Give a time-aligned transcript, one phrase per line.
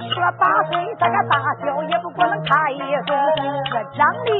[0.00, 2.84] 十八岁，这个大小也不过能开一个
[3.70, 4.30] 这张的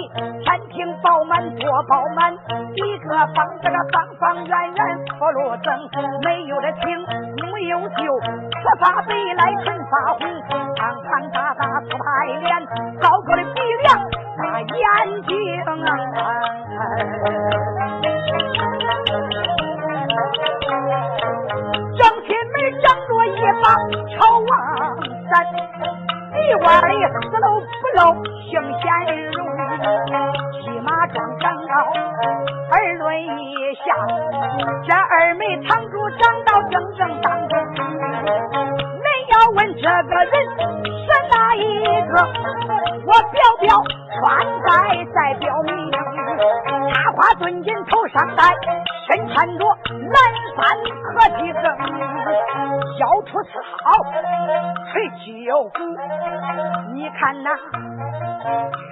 [0.44, 2.32] 餐厅饱满，多饱满，
[2.74, 4.80] 一个房这个方方圆圆，
[5.18, 5.74] 葫芦正，
[6.22, 6.86] 没有了情，
[7.52, 10.57] 没有酒，十八岁来春发红。
[49.38, 50.18] 看着蓝
[50.56, 50.58] 山
[51.04, 51.62] 和几更，
[52.98, 54.02] 小厨吃好
[54.90, 55.78] 吹气油鼓，
[56.92, 57.48] 你看那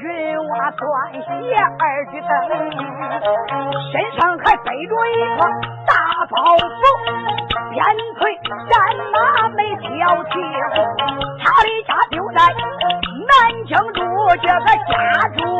[0.04, 1.26] 云瓦断鞋
[1.80, 2.30] 二句灯，
[3.90, 5.42] 身上还背着一个
[5.84, 5.92] 大
[6.30, 6.78] 包袱，
[7.72, 7.82] 鞭
[8.20, 8.38] 腿
[8.70, 8.78] 战
[9.10, 10.32] 马没挑轻，
[11.42, 12.38] 他的家就在
[13.26, 13.34] 南
[13.66, 13.98] 京住，
[14.36, 14.94] 这个家
[15.38, 15.55] 住。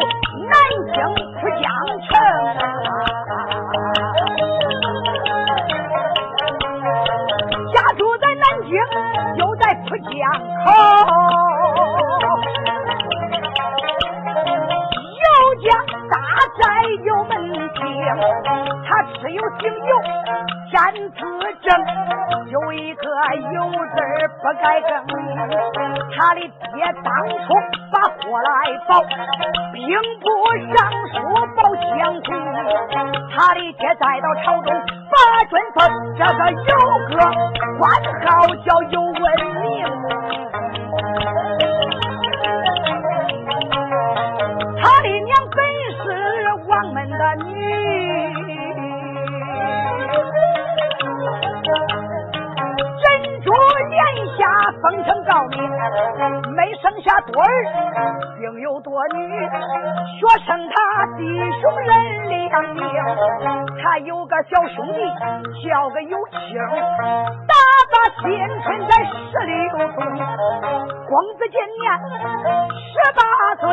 [17.05, 17.83] 有门庭
[18.89, 19.91] 他吃有行有
[20.71, 20.75] 签
[21.11, 21.19] 字
[21.63, 21.69] 证
[22.47, 23.05] 有一个
[23.55, 23.97] 油字
[24.41, 24.91] 不改更
[26.17, 27.45] 他的爹当初
[27.91, 28.51] 把货来
[28.89, 28.91] 保
[29.73, 29.83] 兵
[30.21, 30.25] 部
[30.75, 30.77] 尚
[31.09, 31.15] 书
[31.57, 31.91] 保相
[32.23, 32.29] 公
[33.35, 34.69] 他的爹再到朝中
[35.11, 35.17] 把
[35.51, 35.79] 准封
[36.17, 36.75] 这个有
[37.11, 37.19] 个
[37.79, 37.85] 官
[38.25, 38.27] 号
[38.65, 39.15] 叫有文
[39.61, 39.67] 明。
[54.83, 55.57] 风城告密，
[56.55, 57.47] 没生下多儿，
[58.39, 59.19] 竟有多女。
[60.21, 61.23] 说生他弟
[61.61, 62.83] 兄人两名，
[63.83, 65.01] 他有个小兄弟
[65.69, 66.39] 叫个有清，
[67.47, 67.55] 打
[67.91, 68.25] 把青
[68.63, 69.55] 春在十六
[69.93, 69.97] 岁，
[71.09, 71.85] 光子今年
[72.77, 73.21] 十八
[73.61, 73.65] 岁。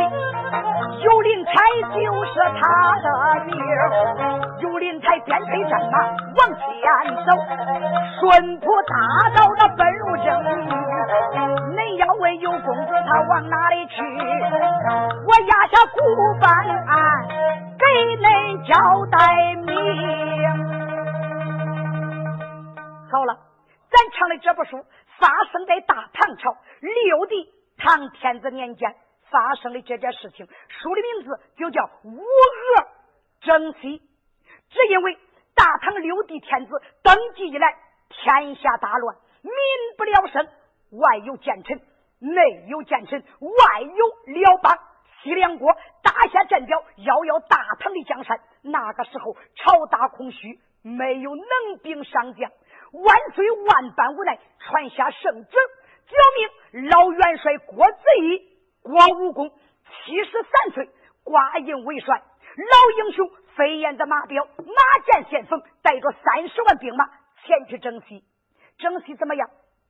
[1.02, 1.52] 尤林才
[1.94, 2.62] 就是他
[3.00, 3.08] 的
[3.46, 3.56] 名。
[4.59, 6.64] 尤林才鞭配战马往前
[7.26, 7.29] 走，
[8.20, 8.96] 顺坡大
[9.35, 10.26] 道那奔路正。
[11.76, 13.96] 恁要问尤公子他往哪里去，
[15.26, 16.00] 我压下古
[16.40, 16.47] 板，
[16.88, 17.28] 案
[17.78, 17.85] 给
[18.17, 18.26] 恁
[18.67, 18.73] 交
[19.08, 19.16] 代
[19.56, 19.70] 明。
[23.12, 23.38] 好了，
[23.91, 24.85] 咱唱的这部书
[25.20, 28.96] 发生在大唐朝六帝唐天子年间。
[29.34, 32.88] 发生的这件事情书的名字就叫五河
[33.41, 34.00] 征西
[34.70, 35.18] 只因为
[35.56, 36.72] 大唐六帝天子
[37.02, 37.76] 登基以来
[38.09, 39.52] 天下大乱民
[39.97, 40.47] 不聊生
[40.91, 41.82] 外有奸臣
[42.20, 44.78] 内有奸臣外有辽邦
[45.24, 48.40] 西凉国打下战表遥遥大唐的江山。
[48.62, 52.52] 那个时候朝大空虚没有能兵上将
[52.91, 55.58] 万岁万般无奈传下圣旨
[56.08, 58.53] 表命老元帅郭子仪
[58.84, 60.90] 郭武功七十三岁，
[61.24, 62.22] 挂印为帅。
[62.56, 67.09] 老英雄飞燕的马彪、马战先锋，带着三十万兵马
[67.44, 68.24] 前去征西。
[68.78, 69.50] 征西怎么样？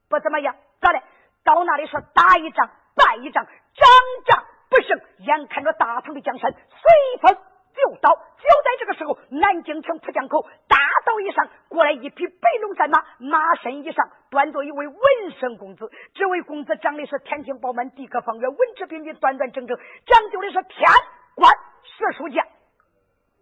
[0.09, 0.55] 不怎么样。
[0.79, 1.01] 咋的？
[1.43, 3.85] 到那里说打一仗败一仗，仗
[4.25, 4.97] 仗不胜。
[5.19, 7.37] 眼看着大唐的江山随风
[7.75, 8.09] 就倒。
[8.11, 14.97] 就在这个时候，南京城浦江口大道一上过来一匹白龙战马，马身一上端坐一位文
[15.39, 15.89] 生公子。
[16.13, 20.87] 这位公子长的是天庭饱满，地阁方圆，文质彬彬，端端正正，讲究的是天
[21.35, 21.51] 官
[21.83, 22.45] 实书剑。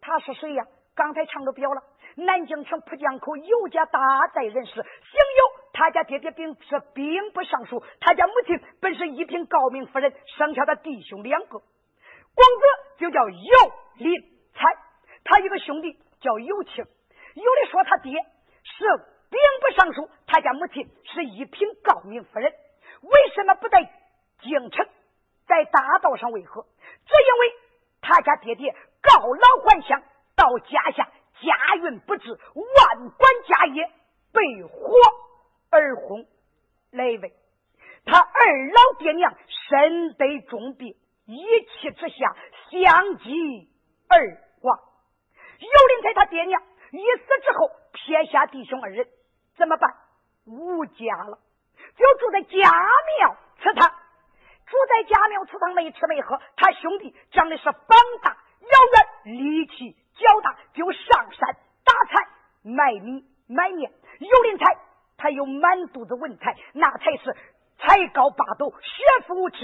[0.02, 0.66] 他是谁呀？
[0.96, 1.82] 刚才唱都表了。
[2.16, 4.00] 南京城浦江口有家大
[4.36, 11.62] 寨人士，姓尤，他家爹爹并是兵部尚书，他家母亲本是一品诰命夫人，生下的弟兄两个，
[12.36, 14.22] 公子就叫尤林
[14.54, 14.66] 才，
[15.24, 16.86] 他一个兄弟叫尤庆。
[17.36, 18.12] 有的说他爹
[18.64, 18.86] 是
[19.30, 22.52] 兵部尚书，他家母亲是一品诰命夫人，
[23.02, 23.82] 为什么不在
[24.42, 24.88] 京城，
[25.48, 26.64] 在大道上为何？
[26.64, 27.56] 只因为
[28.02, 30.02] 他家爹爹告老还乡，
[30.36, 31.10] 到家下。
[31.42, 33.90] 家运不治，万贯家业
[34.32, 34.94] 被火
[35.72, 36.28] 而轰。
[36.92, 37.34] 雷位，
[38.06, 40.96] 他二老爹娘身得重病，
[41.32, 42.36] 一气之下
[42.70, 43.70] 相继
[44.10, 44.80] 而亡。
[45.60, 46.62] 尤林才他爹娘
[46.92, 49.08] 一死之后，撇下弟兄二人，
[49.56, 49.90] 怎么办？
[50.46, 51.40] 无家了，
[51.96, 52.70] 就住在家
[53.20, 53.90] 庙祠堂。
[54.66, 56.40] 住在家庙祠堂，没吃没喝。
[56.58, 59.96] 他兄弟长的是膀大腰圆，力气。
[60.14, 62.28] 较大就上山打柴
[62.62, 64.78] 卖米买面，有林才
[65.18, 67.36] 他有满肚子文采，那才是
[67.80, 69.58] 才高八斗，学富五车，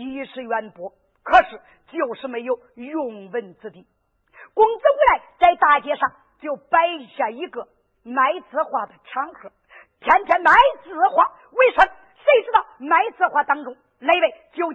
[0.00, 0.92] 济世渊博。
[1.22, 3.86] 可是就是没有用文之地。
[4.52, 6.78] 公子无奈在大街上就摆
[7.16, 7.66] 下一个
[8.02, 9.50] 卖字画的场合，
[10.00, 10.52] 天天卖
[10.82, 11.24] 字画。
[11.52, 11.80] 为什？
[11.80, 14.72] 谁知道卖字画当中那位就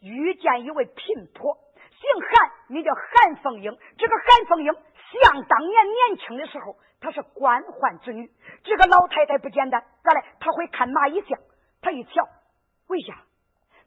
[0.00, 1.58] 遇见一位贫婆。
[1.90, 3.76] 姓韩，名叫韩凤英。
[3.98, 8.30] 这个韩凤英，想当年年轻的时候，她是官宦之女。
[8.62, 10.24] 这个老太太不简单，咋嘞？
[10.38, 11.38] 她会看马一相。
[11.80, 12.28] 她一瞧，
[12.88, 13.22] 为呀，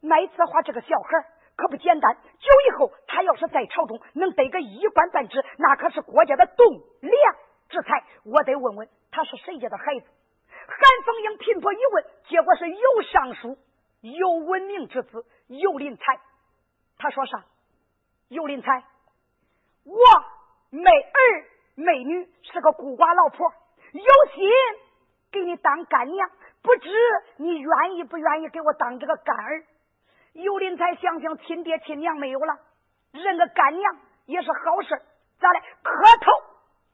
[0.02, 2.16] 麦子花这个小孩可不简单。
[2.40, 6.66] 久以后，他要是在朝中能得个一官半职，那可是国家的栋
[7.02, 7.36] 梁
[7.70, 8.04] 之才。
[8.24, 10.06] 我得问问他是谁家的孩子。
[10.68, 13.58] 韩凤英贫婆一问，结果是有尚书、
[14.02, 16.20] 有文明之子，有林才。
[16.98, 17.46] 他说啥？
[18.30, 18.84] 尤林才，
[19.86, 19.96] 我
[20.70, 21.46] 没儿
[21.76, 23.50] 没女，是个孤寡老婆，
[23.94, 24.52] 有心
[25.32, 26.30] 给你当干娘，
[26.62, 26.90] 不知
[27.38, 29.64] 你愿意不愿意给我当这个干儿？
[30.38, 32.58] 尤林才想想，亲爹亲娘没有了，
[33.12, 34.90] 认个干娘也是好事
[35.40, 35.60] 咋的？
[35.84, 36.32] 磕头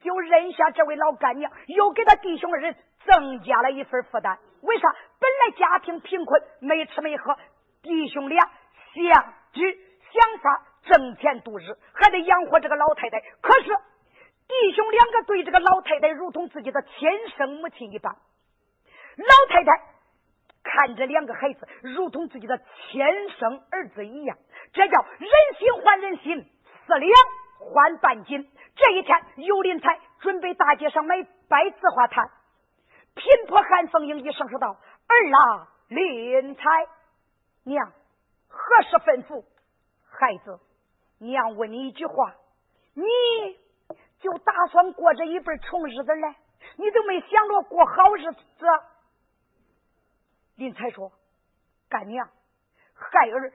[0.02, 4.38] 就认下这位老干娘，又给他弟兄二人增加了一份负担。
[4.62, 4.88] 为啥？
[5.20, 7.36] 本来家庭贫困，没吃没喝，
[7.82, 8.40] 弟兄俩
[8.94, 9.78] 相知
[10.12, 10.66] 想法。
[10.86, 11.62] 挣钱度日，
[11.94, 13.18] 还得养活这个老太太。
[13.40, 13.68] 可是
[14.46, 16.90] 弟兄两个对这个老太太如同自己的亲
[17.38, 18.14] 生母亲一般，
[19.16, 19.72] 老太太
[20.64, 23.04] 看着两个孩子如同自己的亲
[23.38, 24.36] 生儿子一样，
[24.72, 26.50] 这叫人心换人心，
[26.86, 27.12] 四两
[27.60, 28.50] 换半斤。
[28.74, 32.28] 这一天，尤林才准备大街上买白字画摊，
[33.14, 34.68] 贫婆韩凤英一声说道
[35.06, 36.62] ：“儿啊，林才
[37.64, 37.92] 娘，
[38.48, 39.44] 何时吩咐？
[40.10, 40.58] 孩子。”
[41.20, 42.34] 娘问你一句话，
[42.94, 43.04] 你
[44.20, 46.34] 就打算过这一辈穷日子来？
[46.76, 48.66] 你都没想着过好日子？
[50.56, 51.12] 林才说
[51.90, 52.28] ：“干娘，
[52.94, 53.52] 孩儿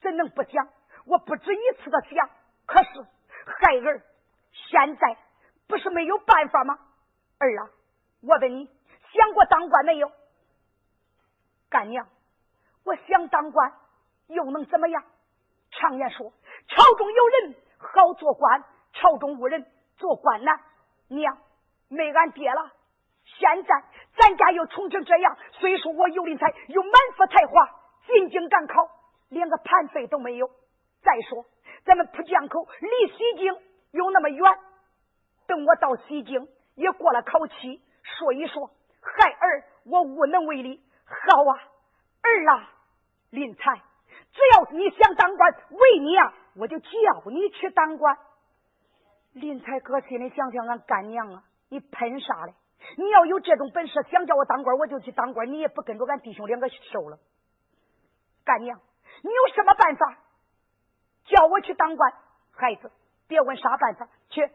[0.00, 0.68] 怎能不想？
[1.06, 2.30] 我不止一次的想。
[2.66, 2.88] 可是
[3.44, 4.02] 孩儿
[4.52, 5.16] 现在
[5.68, 6.78] 不是没有办法吗？
[7.38, 7.70] 儿啊，
[8.22, 8.70] 我问你，
[9.12, 10.10] 想过当官没有？
[11.68, 12.08] 干娘，
[12.84, 13.72] 我想当官，
[14.28, 15.04] 又能怎么样？
[15.70, 16.32] 常言说。”
[16.68, 20.60] 朝中有人好做官，朝中无人做官难。
[21.08, 21.38] 娘，
[21.88, 22.72] 没俺爹了，
[23.24, 23.84] 现在
[24.18, 25.36] 咱家又穷成这样。
[25.52, 27.68] 虽说我有林才，有满腹才华，
[28.06, 28.88] 进京赶考，
[29.28, 30.48] 连个盘费都没有。
[31.02, 31.44] 再说，
[31.84, 33.54] 咱们浦江口离西京
[33.92, 34.42] 又那么远，
[35.46, 38.70] 等我到西京也过了考期，说一说，
[39.00, 40.82] 孩儿我无能为力。
[41.04, 41.60] 好啊，
[42.22, 42.70] 儿啊，
[43.30, 43.76] 林才，
[44.32, 46.34] 只要你想当官，为你啊。
[46.58, 46.88] 我就叫
[47.26, 48.16] 你去当官，
[49.34, 52.54] 林才哥心里想想，俺干娘啊，你喷啥嘞？
[52.96, 57.18] 你要有这种本事，想叫我当官，我就去当官，你也不跟着俺弟兄两个受了。
[58.44, 58.80] 干娘，
[59.22, 60.18] 你有什么办法
[61.24, 62.12] 叫我去当官？
[62.52, 62.90] 孩子，
[63.28, 64.48] 别问啥办法，去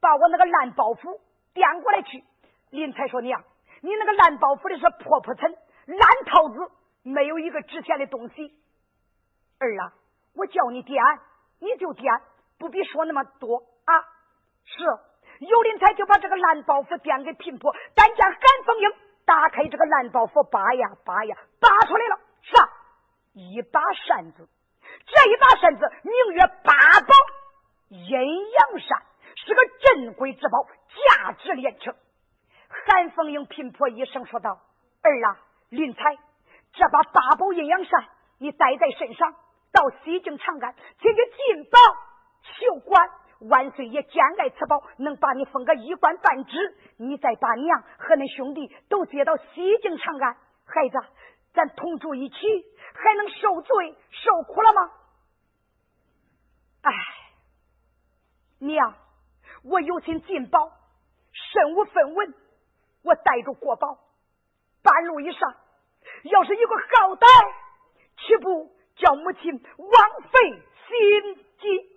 [0.00, 1.18] 把我那个烂包袱
[1.54, 2.22] 掂过来去。
[2.70, 3.42] 林才说娘，
[3.80, 5.50] 你那个烂包袱的是破破尘、
[5.86, 6.70] 烂套子，
[7.02, 8.54] 没有一个值钱的东西。
[9.58, 9.92] 儿啊，
[10.34, 11.20] 我叫你掂，
[11.58, 12.22] 你就掂，
[12.58, 14.00] 不必说那么多啊。
[14.64, 14.84] 是，
[15.40, 18.92] 尤林才就把这个烂包袱掂给平婆，但见韩凤英
[19.24, 22.68] 打开这个烂包袱，扒呀扒呀，扒出来了啥？
[23.32, 24.48] 一把扇子。
[25.06, 27.14] 这一把扇子名曰八宝
[27.88, 29.02] 阴阳扇，
[29.36, 30.66] 是个镇鬼之宝，
[31.16, 31.94] 价值连城。
[32.68, 34.60] 韩凤英平婆一声说道
[35.02, 35.38] ：“儿啊，
[35.70, 36.02] 林才，
[36.72, 39.32] 这把八宝阴阳扇你带在身上，
[39.72, 41.78] 到西京长安请去进宝
[42.42, 43.10] 求官。
[43.40, 46.76] 万岁爷兼爱此宝，能把你封个一官半职。
[46.96, 50.98] 你再把娘和那兄弟都接到西京长安，孩子，
[51.54, 52.36] 咱同住一起，
[52.94, 54.92] 还能受罪受苦了吗？”
[56.82, 56.92] 哎，
[58.58, 58.94] 娘，
[59.64, 60.72] 我有心进宝，
[61.32, 62.34] 身无分文，
[63.02, 63.98] 我带着国宝，
[64.82, 65.54] 半路以上，
[66.24, 67.26] 要是有个好歹，
[68.16, 71.96] 岂不叫母亲枉费心机？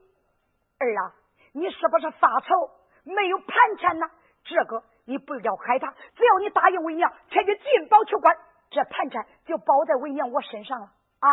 [0.79, 1.15] 儿啊，
[1.53, 2.72] 你是不是发愁
[3.05, 4.10] 没有盘缠呢？
[4.43, 8.36] 这个你不要害怕，只要你答应为娘前去进宝求官，
[8.69, 11.29] 这盘缠就包在为娘我身上了啊！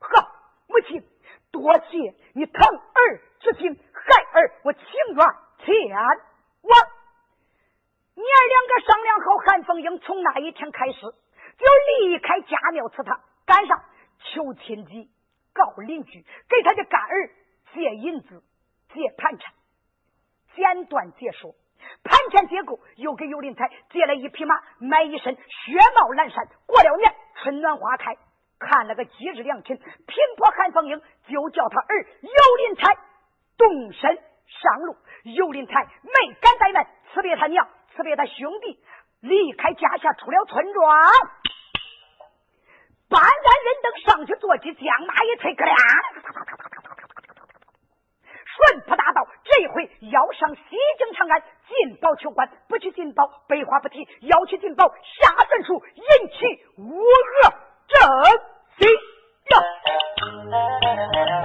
[0.00, 0.28] 好，
[0.68, 1.06] 母亲。
[1.52, 4.82] 多谢你疼儿之心，孩儿我情
[5.14, 5.16] 愿
[5.58, 5.98] 前
[6.62, 6.72] 往。
[8.14, 11.66] 娘儿两个商量好，韩凤英从那一天开始就
[12.08, 13.84] 离开家庙祠堂，赶上
[14.18, 15.10] 求亲戚、
[15.52, 17.30] 告邻居，给他的干儿
[17.74, 18.42] 借银子、
[18.94, 19.52] 借盘缠。
[20.54, 21.54] 简短结束，
[22.04, 26.46] 盘缠结够，又给尤林才借了一匹马，买一身雪帽蓝衫。
[26.66, 28.16] 过了年，春暖花开。
[28.58, 32.94] 看了个吉日良辰，平破韩凤英就叫他儿尤林才
[33.58, 34.14] 动身
[34.46, 34.96] 上路。
[35.24, 38.78] 尤林才没敢怠慢，辞别他娘，辞别他兄弟，
[39.20, 41.10] 离开家下，出了村庄。
[43.08, 43.28] 搬鞍
[43.64, 45.76] 人等上去坐骑，将马一催，咯亮，
[48.52, 50.60] 顺坡大道，这回要上西
[50.98, 57.54] 京长安进宝求官，不去进宝，白话不提；要去进宝，下文书引起五恶
[57.88, 57.98] 正。
[58.78, 58.88] 心
[59.50, 61.41] 呀。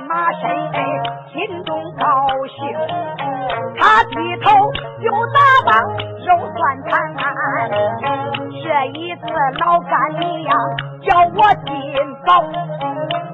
[0.00, 0.84] 马身哎
[1.32, 2.76] 心中高兴
[3.78, 7.14] 他低头又打棒又算盘
[8.62, 9.26] 这一次
[9.60, 10.56] 老干娘
[11.02, 12.42] 叫我进宝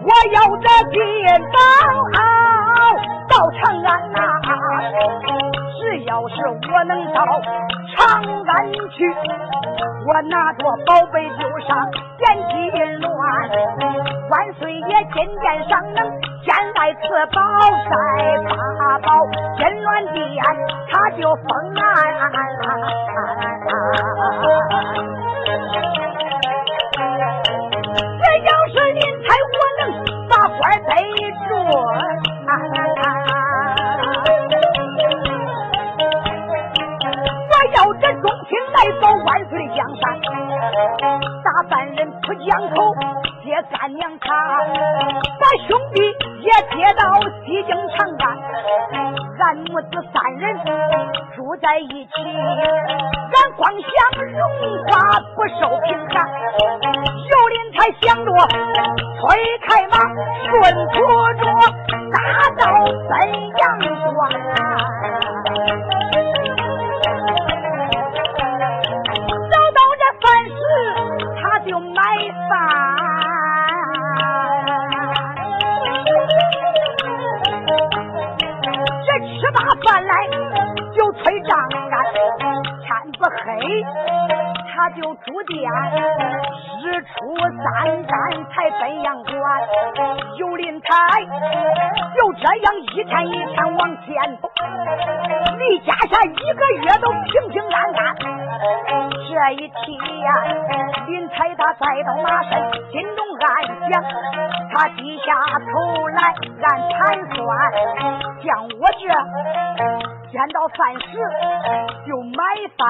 [0.02, 1.58] 我要这进银宝
[3.28, 4.18] 到长安呐
[5.80, 7.24] 只要是我能到
[7.96, 9.14] 长安去
[10.06, 15.98] 我拿着宝贝就上天津乱万岁爷渐渐上能
[16.44, 17.42] 现在赐宝
[17.90, 17.96] 再
[18.46, 19.26] 发宝
[19.56, 20.16] 天乱地
[20.92, 21.82] 他就疯啊
[28.22, 29.82] 这要是您猜我能
[30.28, 30.92] 把官逮
[31.48, 31.74] 住我
[37.74, 40.04] 要这忠心来保万岁江山
[41.42, 42.94] 打犯人不讲口
[43.62, 44.26] 干娘他
[45.40, 46.00] 把兄弟
[46.42, 47.02] 也接到
[47.44, 48.22] 西京长干，
[49.40, 50.44] 俺母子三人
[51.34, 52.12] 住在一起，
[53.34, 53.88] 俺光享
[54.32, 54.38] 荣
[54.86, 54.90] 华
[55.34, 56.16] 不受贫寒。
[57.28, 58.30] 有林才想着
[59.18, 59.94] 催开马，
[60.50, 60.54] 顺
[60.92, 60.96] 坡
[61.34, 61.44] 着
[62.12, 62.16] 大
[62.56, 62.62] 道
[63.08, 63.10] 奔
[63.56, 63.62] 阳
[64.14, 64.18] 关。，
[84.74, 85.70] 他就住店，
[86.82, 87.08] 日出
[87.62, 88.14] 三站
[88.50, 89.36] 才奔阳关，
[90.36, 90.88] 有林台，
[92.16, 94.50] 就这样一天一天往前走，
[95.58, 97.98] 离家下一个月都平平安安。
[99.28, 99.68] 这一天，
[101.06, 103.48] 林台他再到马山，心中暗
[103.90, 104.02] 想，
[104.72, 105.26] 他低下
[105.60, 106.18] 头来
[106.62, 106.96] 暗盘
[107.34, 107.46] 算，
[108.42, 110.17] 像我这。
[110.30, 111.06] 见到饭食
[112.06, 112.44] 就买
[112.76, 112.84] 饭，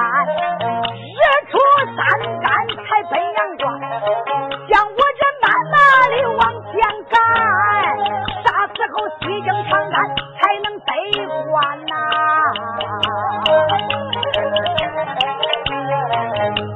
[0.99, 1.57] 日出
[1.95, 1.97] 三
[2.41, 2.51] 竿
[2.85, 3.63] 才奔阳关。
[4.67, 5.75] 将我这慢慢
[6.11, 6.71] 的往前
[7.09, 7.15] 赶，
[8.43, 9.95] 啥时候西京长安
[10.37, 10.91] 才能得
[11.49, 11.55] 关
[11.87, 11.93] 呐？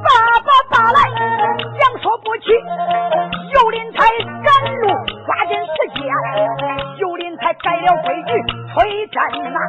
[0.02, 0.08] 爸
[0.40, 0.98] 爸爸来，
[1.60, 2.48] 娘说不去，
[3.52, 3.98] 有林才
[4.42, 4.48] 赶
[4.80, 4.82] 路
[5.26, 6.02] 抓紧时间，
[6.98, 8.30] 有林才改了规矩
[8.72, 9.60] 催战马。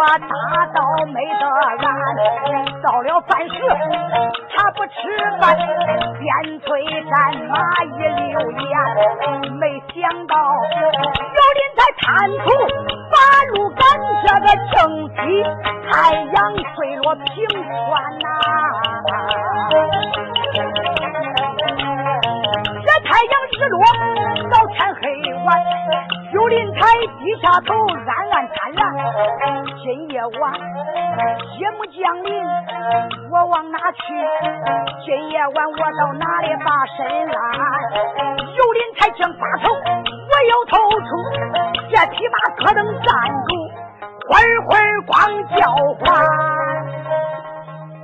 [0.00, 0.80] 奔途着大道
[1.12, 1.84] 没得安，
[2.82, 3.54] 到了饭时
[4.56, 4.96] 他不吃
[5.38, 5.54] 饭，
[6.18, 6.66] 边催
[7.04, 7.12] 战
[7.50, 7.54] 马
[7.84, 8.72] 一溜烟。
[9.58, 10.34] 没想到
[11.36, 12.42] 有林才贪图
[13.10, 13.14] 把
[13.52, 13.78] 路赶，
[14.24, 14.74] 这个正
[15.10, 15.14] 气
[15.90, 15.92] 太
[16.32, 17.84] 阳坠落平川
[18.20, 18.26] 呐，
[22.80, 23.76] 这太阳日落
[24.48, 25.04] 到天黑
[25.44, 25.48] 晚。
[26.50, 26.80] 林台
[27.20, 28.82] 低下头，暗暗贪婪。
[29.78, 30.50] 今夜晚
[31.60, 32.44] 夜幕降临，
[33.30, 34.02] 我往哪去？
[35.06, 37.38] 今夜晚我到哪里把身安？
[38.56, 41.06] 有林台将把头，我又透出
[41.88, 43.14] 这匹马可能站
[43.46, 43.54] 住，
[44.26, 44.34] 会
[44.66, 44.74] 会
[45.06, 45.14] 光
[45.54, 45.70] 叫
[46.02, 46.10] 唤。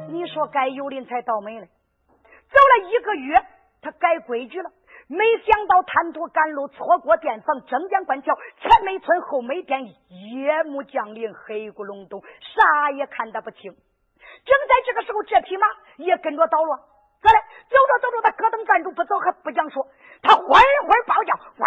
[0.06, 3.42] 你说该有林才倒霉了，走了一个月，
[3.82, 4.70] 他改规矩了。
[5.08, 13.72] 没想到贪图赶路，错过店房，正江关桥，前没村后没店，夜幕降临，黑咕隆咚，啥也看得不清。
[13.72, 15.66] 正在这个时候，这匹马
[15.98, 16.88] 也跟着倒了。
[17.22, 17.38] 咋嘞？
[17.70, 19.86] 走着走着，他咯噔站住，不走还不讲说，
[20.22, 21.66] 他欢欢暴叫，哇！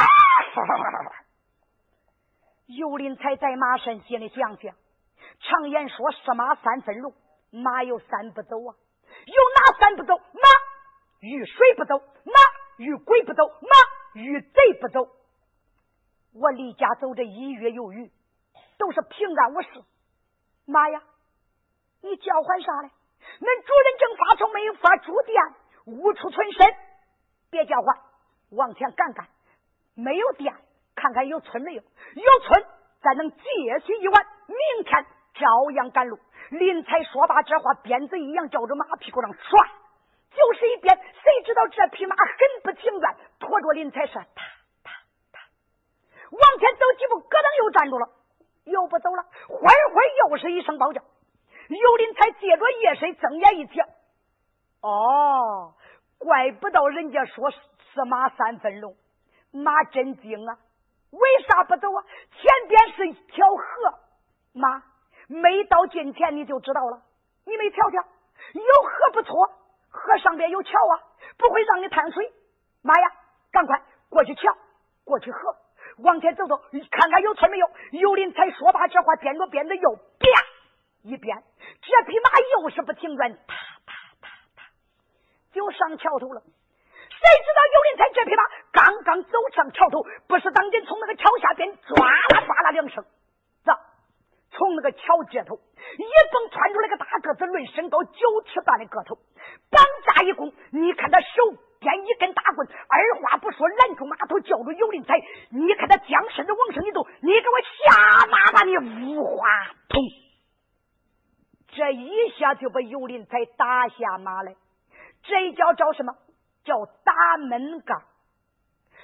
[2.68, 4.76] 尤林才在马身心里想想，
[5.40, 7.14] 常言说，是马三分路，
[7.52, 8.76] 马有三不走啊，
[9.26, 10.18] 有哪三不走？
[10.18, 10.50] 马
[11.22, 12.34] 遇水不走，马。
[12.80, 15.10] 遇鬼不走，马遇贼不走。
[16.34, 18.10] 我离家走这一月有余，
[18.78, 19.68] 都是平安无事。
[20.66, 21.04] 妈呀，
[22.02, 22.90] 你叫唤啥嘞？
[23.42, 25.44] 恁主人正发愁，没有法住店，
[25.88, 26.74] 无处存身。
[27.50, 27.98] 别叫唤，
[28.52, 29.28] 往前赶赶。
[29.96, 30.56] 没有店，
[30.96, 31.82] 看看有村没有？
[31.82, 32.66] 有村，
[33.02, 33.40] 咱能借
[33.84, 36.18] 宿一晚，明天照样赶路。
[36.52, 39.70] 林才说罢这话，鞭子一样，照着马屁股上唰。
[40.32, 44.24] 就是一鞭，谁知道这匹马很不情愿，拖着林才是踏
[44.84, 44.92] 踏
[45.32, 45.42] 踏，
[46.32, 48.10] 往前走几步，咯噔又站住了，
[48.66, 49.24] 又不走了。
[49.48, 53.84] 会会又是一声暴叫，尤林才借着夜深睁眼一瞧，
[54.82, 55.74] 哦，
[56.20, 57.58] 怪不到人家说是
[58.06, 58.96] 马三分龙，
[59.52, 60.60] 马真精啊！
[61.12, 62.06] 为啥不走啊？
[62.30, 64.00] 前边是一条河，
[64.54, 64.84] 马
[65.28, 67.02] 没到近前你就知道了，
[67.46, 67.98] 你没瞧瞧，
[68.54, 69.36] 有河不错。
[69.90, 70.94] 河上边有桥啊，
[71.38, 72.32] 不会让你贪水。
[72.82, 73.12] 妈呀，
[73.52, 74.56] 赶快过去桥，
[75.04, 75.40] 过去河，
[75.98, 77.70] 往前走走，看看有村没有。
[77.92, 80.28] 尤林才说罢这话，边着鞭子又啪
[81.02, 81.44] 一鞭，
[81.82, 82.30] 这匹马
[82.62, 84.64] 又是不停转，啪啪啪啪，
[85.52, 86.42] 就上桥头了。
[86.42, 93.04] 谁知道尤林才这匹马刚刚走上桥头，不是当真从那个桥下边抓啦抓啦两声，
[93.66, 93.74] 这，
[94.52, 95.60] 从那个桥这头。
[95.98, 99.18] 一蹦窜出来个大个子，论身高九尺半的个头，
[99.70, 101.28] 绑扎一弓，你看他手
[101.80, 105.16] 边一根大棍，二话不说拦住马头，叫住尤林才。
[105.50, 108.78] 你看他将身子往上一走，你给我下马吧，你
[109.16, 109.48] 五花
[109.90, 110.02] 筒！
[111.72, 114.56] 这一下就把尤林才打下马来，
[115.24, 116.16] 这一叫叫什么？
[116.66, 118.02] 叫打闷杠。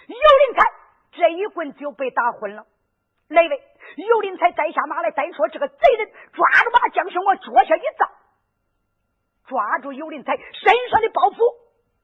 [0.08, 0.72] 尤林才
[1.14, 2.66] 这一棍就被打昏了。
[3.28, 3.64] 哪位？
[3.96, 8.12] 尤林才栽下马来，再说这个贼人抓住马缰绳往脚下一照，
[9.48, 11.56] 抓住尤林才身上的包袱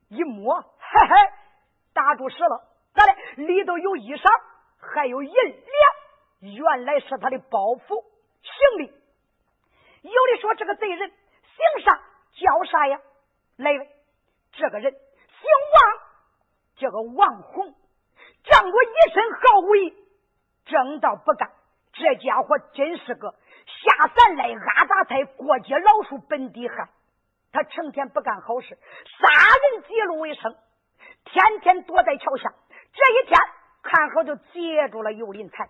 [0.10, 1.16] 一摸，嘿嘿，
[1.94, 2.68] 打住死了。
[2.94, 3.44] 咋的？
[3.44, 4.30] 里头有衣裳，
[4.80, 8.04] 还有银两，原来是他的包袱
[8.42, 8.88] 行李。
[10.02, 11.94] 有的说这个贼人姓啥
[12.34, 13.00] 叫啥呀？
[13.58, 13.88] 来人？
[14.52, 15.00] 这个人姓
[15.74, 16.00] 王，
[16.76, 17.74] 这个王红，
[18.44, 19.96] 仗着一身好武艺，
[20.66, 21.52] 正道不干。
[21.94, 23.32] 这家伙真是个
[23.66, 26.90] 下三滥阿杂才，过街老鼠，本地汉。
[27.52, 29.28] 他成天不干好事，杀
[29.74, 30.56] 人劫路为生，
[31.26, 32.54] 天天躲在桥下。
[32.94, 33.40] 这一天
[33.84, 35.70] 看好就截住了尤林才。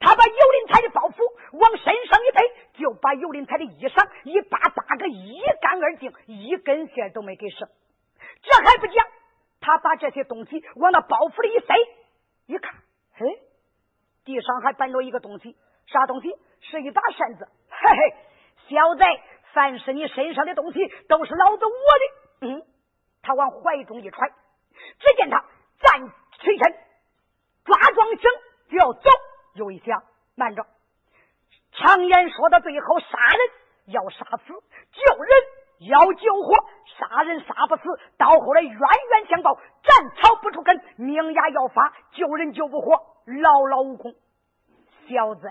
[0.00, 1.16] 他把尤林才的包袱
[1.58, 7.68] 往身上一背，就把尤林才的衣裳一扒，扒个一干二净，一根线都没给剩。
[8.42, 9.06] 这还不讲，
[9.60, 11.74] 他把这些东西往那包袱里一塞，
[12.46, 12.74] 一看，
[13.14, 13.26] 嘿，
[14.24, 16.32] 地上还摆着一个东西，啥东西？
[16.60, 17.48] 是一把扇子。
[17.70, 18.16] 嘿嘿，
[18.68, 19.02] 小子，
[19.58, 22.46] 凡是你身上的东西，都是老子我的。
[22.46, 22.62] 嗯，
[23.22, 24.28] 他往怀中一揣，
[25.00, 25.44] 只见他
[25.80, 26.74] 站起身，
[27.64, 28.30] 抓桩绳
[28.70, 29.10] 就要走。
[29.54, 30.00] 又一想，
[30.36, 30.64] 慢着，
[31.72, 34.52] 常言说到最后，杀人要杀死，
[34.92, 35.32] 救人
[35.90, 36.54] 要救活，
[36.96, 37.82] 杀人杀不死，
[38.16, 42.92] 到后来冤冤相报，斩草不除根，命牙要发，救人救不活，
[43.26, 44.14] 牢牢无功。
[45.08, 45.50] 小子，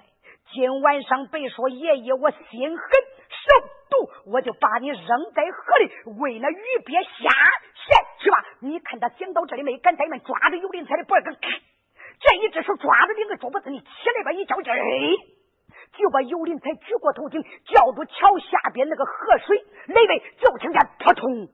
[0.54, 2.88] 今晚上别说爷爷，我心狠
[3.48, 7.30] 手毒，我就把你扔在河里，为那鱼鳖下
[7.74, 8.44] 线去吧。
[8.60, 11.26] 你看他想到这里没，敢怠慢，抓着尤林才的脖子，
[12.20, 14.80] 这一只手抓着两个桌子，你起来吧，一较劲，哎，
[15.98, 21.48] 就把尤林才举过头顶，叫住桥下边那个河水，那位就听见扑通，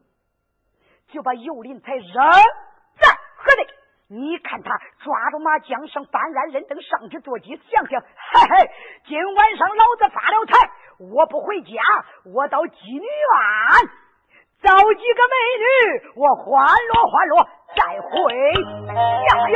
[1.09, 3.67] 就把尤林才扔在河内。
[4.09, 4.69] 你看他
[5.03, 8.07] 抓住马缰绳，搬鞍人等上去坐骑，想想，嘿
[8.49, 8.71] 嘿，
[9.07, 10.69] 今晚上老子发了财，
[11.11, 11.71] 我不回家，
[12.33, 13.05] 我到妓女院
[14.61, 15.65] 找几个美女，
[16.15, 16.45] 我欢
[16.87, 17.35] 乐欢乐，
[17.75, 18.11] 再回
[18.87, 19.55] 家呀。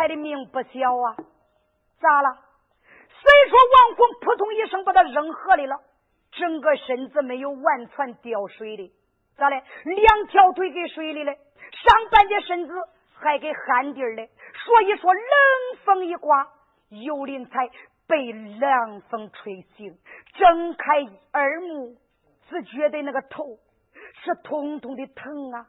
[0.00, 1.16] 他的命不小啊，
[2.00, 2.38] 咋了？
[3.20, 5.78] 虽说王红扑通一声把他扔河里了，
[6.32, 8.94] 整个身子没有完全掉水里，
[9.36, 9.62] 咋嘞？
[9.84, 12.72] 两条腿给水里了，上半截身子
[13.12, 14.30] 还给旱地儿嘞。
[14.64, 15.22] 所以说，冷
[15.84, 16.48] 风一刮，
[16.88, 17.68] 尤林才
[18.08, 19.98] 被凉风吹醒，
[20.32, 20.94] 睁开
[21.34, 21.94] 耳目，
[22.48, 23.58] 只觉得那个头
[24.24, 25.66] 是痛痛的疼啊，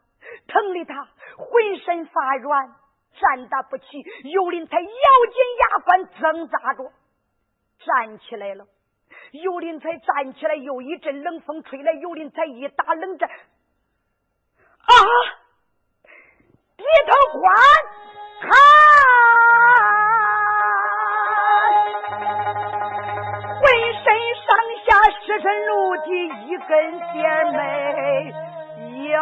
[0.47, 2.75] 疼的他浑身发软。
[3.19, 3.85] 站打不起，
[4.23, 6.91] 尤林才咬紧牙关挣扎着
[7.85, 8.65] 站起来了。
[9.31, 14.93] 尤林才站起来，又一阵冷风吹来，尤林才一打冷战，啊！
[16.77, 17.55] 低头观
[18.41, 18.49] 看，
[23.61, 23.63] 浑
[24.03, 24.47] 身上
[24.85, 24.89] 下
[25.21, 26.09] 湿身露体，
[26.47, 27.13] 一根线
[27.53, 27.55] 没
[29.11, 29.15] 有。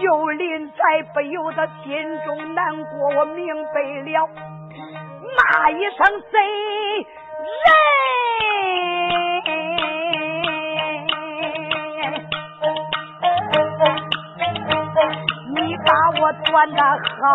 [0.00, 4.28] 有林在不由得心中难过，我明白了，
[5.36, 6.38] 骂一声贼
[7.64, 7.66] 人，
[15.54, 17.26] 你把我断的好，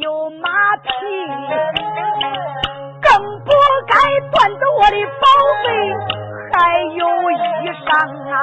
[0.00, 0.48] 有马
[0.82, 0.88] 匹，
[3.02, 3.10] 更
[3.44, 3.50] 不
[3.86, 3.94] 该
[4.30, 5.24] 断走我的宝
[5.62, 5.66] 贝，
[6.52, 7.34] 还有衣
[7.84, 7.88] 裳
[8.32, 8.34] 啊！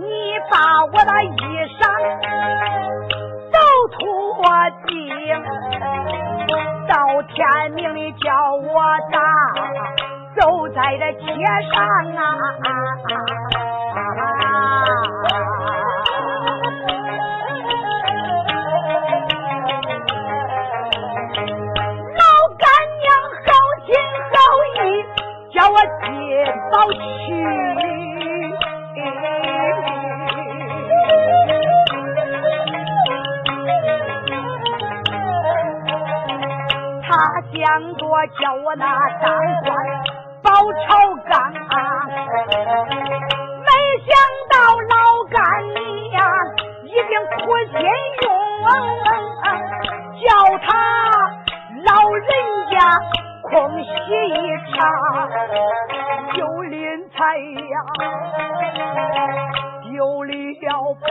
[0.00, 0.02] 你
[0.50, 0.54] 把
[0.86, 1.34] 我的衣
[1.78, 1.80] 裳
[3.52, 3.56] 都
[3.98, 4.00] 脱
[4.88, 4.90] 净，
[6.88, 6.92] 到
[7.34, 8.72] 天明里叫我
[9.12, 9.16] 打。
[10.34, 11.26] 走在这街
[11.72, 11.76] 上
[12.16, 12.22] 啊
[12.64, 12.66] 啊，
[26.72, 26.98] 进宝去，
[37.02, 37.08] 他
[37.52, 38.00] 想着
[38.40, 38.86] 叫我那
[39.20, 39.24] 当
[39.64, 39.68] 官。
[40.42, 40.96] 包朝
[41.30, 41.52] 纲，
[43.60, 43.68] 没
[44.00, 44.10] 想
[44.48, 44.54] 到
[44.90, 44.94] 老
[45.30, 45.38] 干
[46.10, 46.12] 娘
[46.84, 47.36] 已经苦
[47.70, 47.72] 心
[48.22, 48.26] 用，
[50.20, 50.24] 叫
[50.66, 50.66] 他
[51.84, 52.26] 老人
[52.70, 52.74] 家
[53.42, 53.50] 空
[53.84, 53.86] 喜
[54.26, 54.34] 一
[54.74, 54.80] 场，
[56.32, 56.40] 丢
[57.22, 57.38] 哎
[57.70, 57.74] 呀，
[59.84, 60.32] 丢了
[61.00, 61.06] 宝，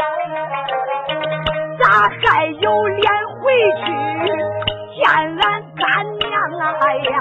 [1.80, 1.84] 咋
[2.22, 3.02] 还有脸
[3.40, 3.44] 回
[3.78, 3.86] 去
[4.98, 5.40] 见俺
[5.74, 5.82] 干
[6.20, 6.64] 娘啊？
[6.82, 7.16] 哎呀！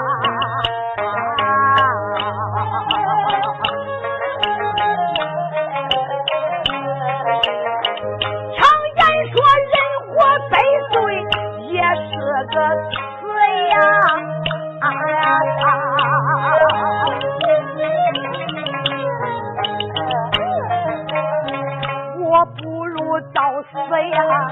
[22.45, 24.49] 不如早死呀！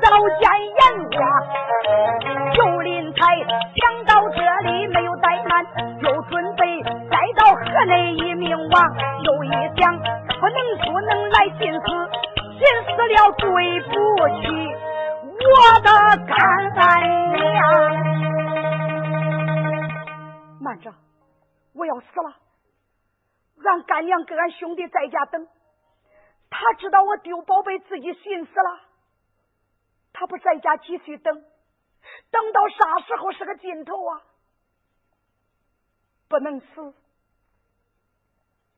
[0.00, 0.08] 早
[0.40, 0.80] 见阎
[1.20, 1.22] 王，
[2.54, 5.64] 有林才想到这里没有怠慢，
[6.00, 8.96] 又准备再到河内一命亡。
[9.22, 11.86] 又一想，不能不能来寻死，
[12.58, 13.42] 寻死了对
[13.82, 13.90] 不
[14.40, 14.42] 起
[15.38, 15.46] 我
[15.80, 15.88] 的
[16.26, 16.34] 干
[16.74, 16.80] 干
[17.34, 17.40] 娘。
[20.60, 20.92] 慢着，
[21.74, 22.34] 我要死了，
[23.62, 25.46] 让干娘跟俺兄弟在家等。
[26.62, 28.80] 他知道我丢宝贝，自己寻死了。
[30.12, 31.44] 他不在家继续等，
[32.30, 34.22] 等到啥时候是个尽头啊？
[36.28, 36.94] 不能死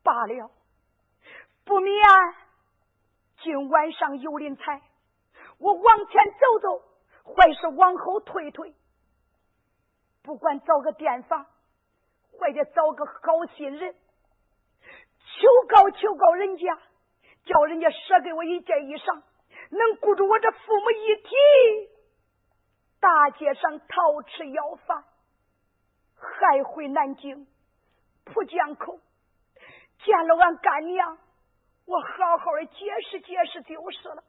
[0.02, 0.50] 罢了，
[1.66, 2.08] 不免
[3.42, 4.80] 今晚上有林财，
[5.58, 6.82] 我往前走走，
[7.34, 8.74] 还是往后退退？
[10.22, 11.44] 不管找个店房，
[12.32, 13.94] 或者找个好心人。
[15.36, 16.78] 求告求告人家，
[17.44, 19.22] 叫人家赊给我一件衣裳，
[19.70, 21.30] 能顾住我这父母一体。
[23.00, 25.04] 大街上讨吃要饭，
[26.16, 27.46] 还回南京
[28.24, 28.98] 浦江口
[30.04, 31.18] 见了俺干娘，
[31.86, 34.24] 我好好的解释解释就是了。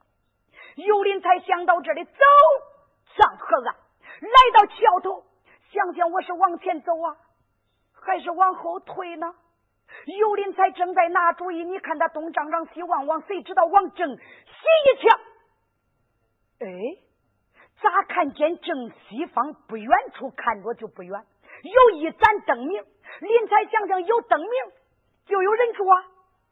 [0.74, 2.12] 尤林才想到这里，走
[3.16, 3.76] 上河岸，
[4.20, 5.24] 来到桥头，
[5.72, 7.16] 想想我是往前走啊，
[7.94, 9.34] 还是往后退呢？
[10.06, 15.18] 尤林才正在拿主意，你看他东张张西望望，谁知道往正西一瞧，
[16.60, 16.68] 哎，
[17.82, 21.24] 咋看见正西方不远处看着就不远，
[21.62, 22.82] 有一盏灯明。
[23.20, 24.50] 林才想想有灯明
[25.26, 26.04] 就有人住啊，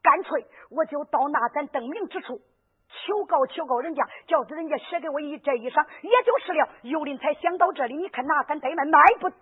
[0.03, 2.40] 干脆我就到那盏灯明之处
[2.88, 6.69] 求告求告人家，叫人家写给我一这衣裳，也就是了。
[6.83, 9.37] 尤林才想到这里，你看哪敢怠慢，迈步走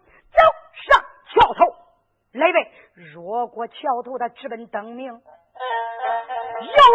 [0.90, 1.91] 上桥头。
[2.32, 2.70] 来呗，
[3.14, 5.18] 若过桥头，他直奔灯明；有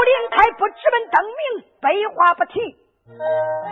[0.04, 2.76] 林才不直奔灯明，废话不提。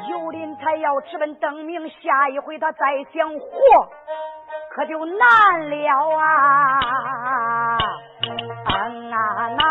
[0.10, 3.50] 有林才要直奔灯明，下一回他再想活，
[4.72, 6.80] 可就难了啊！
[8.66, 9.65] 啊那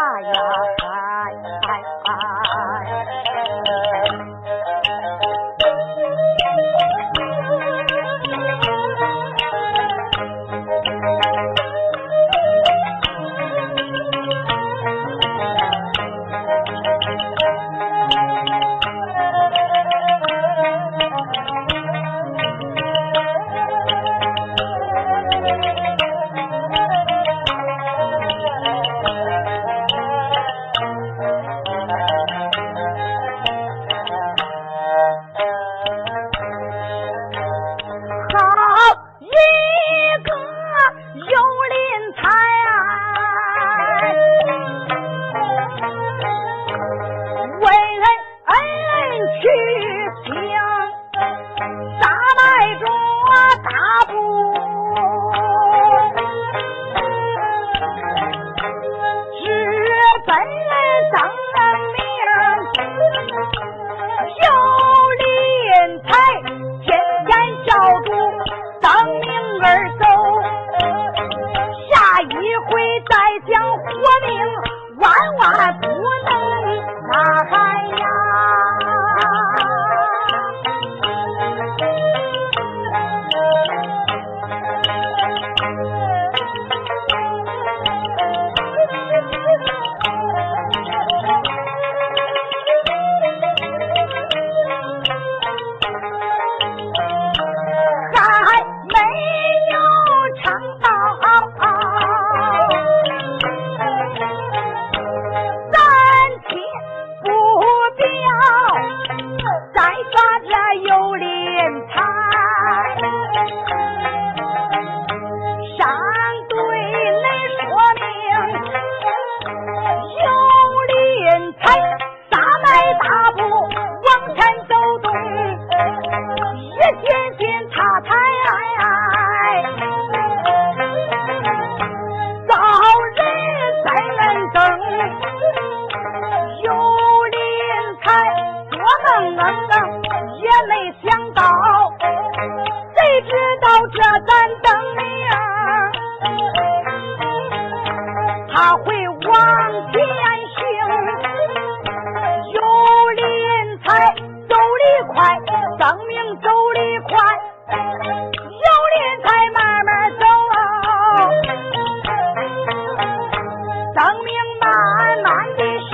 [165.24, 165.88] 男的心，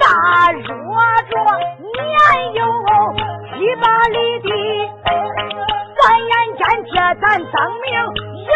[0.00, 0.66] 大若
[1.30, 1.32] 着
[1.78, 1.94] 年
[2.54, 2.60] 有
[3.46, 4.48] 七八里地，
[5.94, 6.60] 转眼间
[6.92, 7.86] 这咱丧命
[8.44, 8.50] 人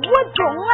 [0.00, 0.72] 无踪啊！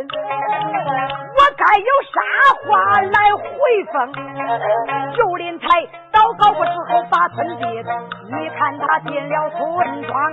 [0.00, 2.16] 我该有啥
[2.64, 2.68] 话
[3.02, 3.48] 来回
[3.92, 4.12] 奉？
[5.14, 5.66] 就林才
[6.10, 7.66] 祷告过之后，把村的，
[8.30, 10.32] 你看他进了村庄，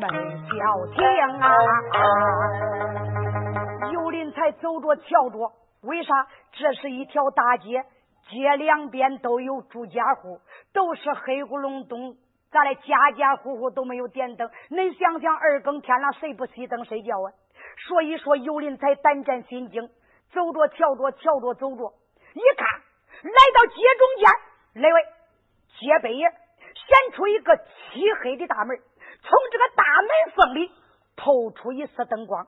[0.00, 0.06] 没
[0.48, 1.04] 叫停
[1.40, 1.46] 啊！
[3.92, 5.52] 有林才走着瞧着，
[5.82, 6.26] 为啥？
[6.52, 7.84] 这是一条大街，
[8.30, 10.40] 街两边都有住家户，
[10.72, 12.16] 都是黑咕隆咚。
[12.50, 17.32] 咱的家家户户都没有点灯，恁想想二更天了，谁不熄灯睡觉啊？
[17.88, 19.88] 所以说，尤林才胆战心惊，
[20.32, 21.94] 走着瞧着瞧着走着，
[22.32, 22.68] 一看
[23.22, 25.02] 来到街中间，那位
[25.78, 30.72] 街北显出一个漆黑的大门，从这个大门缝里
[31.16, 32.46] 透出一丝灯光。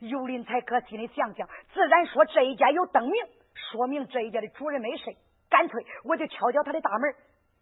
[0.00, 5.16] 尤林才搁心里想想，自然说这一家有灯明，说明这一家的主人没睡。
[5.48, 7.14] 干脆我就敲敲他的大门，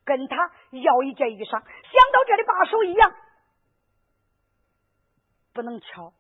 [0.04, 1.50] 跟他要一件衣裳。
[1.50, 3.12] 想到这里，把手一扬，
[5.52, 6.12] 不能敲。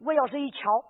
[0.00, 0.84] 我要是一敲，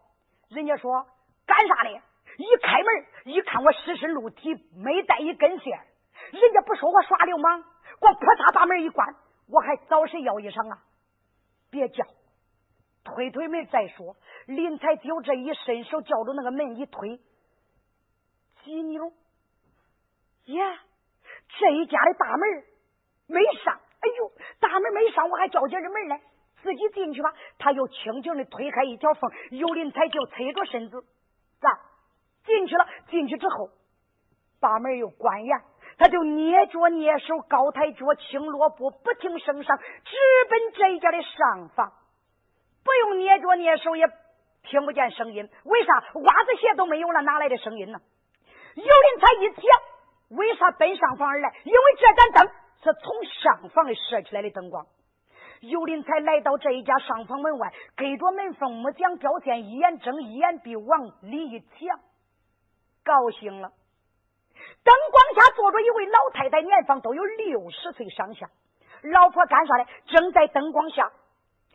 [0.49, 1.07] 人家说
[1.47, 1.91] 干啥的？
[1.91, 5.79] 一开门一看，我尸身露体，没带一根线，
[6.33, 7.65] 人家不说我耍流氓，
[7.99, 9.15] 光啪嚓把门一关，
[9.49, 10.83] 我还找谁要衣裳啊？
[11.71, 12.05] 别叫。
[13.05, 17.21] 推推门再说，林才就这一伸手，叫住那个门一推，
[18.65, 19.13] 几扭，
[20.47, 20.81] 呀，
[21.57, 22.65] 这一家的大门
[23.29, 26.21] 没上，哎呦，大门没上，我还叫紧着门来，
[26.67, 27.33] 自己进去吧。
[27.59, 31.05] 他又轻轻的推开一条缝，尤林才就侧着身子，
[31.61, 31.79] 咋？
[32.45, 32.85] 进去了？
[33.09, 33.71] 进去之后，
[34.61, 35.61] 把门又关严，
[35.97, 40.17] 他就捏脚捏手，高抬脚，轻落步，不停声上，直
[40.51, 41.69] 奔这一家的上。
[41.69, 41.93] 房。
[42.85, 44.07] 不用捏脚捏手也
[44.65, 45.93] 听不见声音，为啥？
[46.15, 48.01] 袜子鞋都没有了，哪来的声音呢？
[48.75, 51.17] 尤林才一想，为啥奔上。
[51.17, 51.53] 房而来？
[51.65, 53.69] 因为这盏灯是从上。
[53.71, 54.87] 房射出来的灯光。
[55.69, 61.99] 尤林才来到这一家上房门外，隔着门缝木匠标线，一眼睁一眼闭，往里一瞧，
[63.05, 63.73] 高兴了。
[64.83, 68.49] 灯光下坐着一位老太太，年方都有六十岁上下。
[69.03, 69.87] 老婆干啥嘞？
[70.07, 71.13] 正在灯光下